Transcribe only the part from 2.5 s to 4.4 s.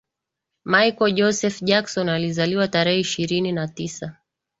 tarehe ishirini na tisa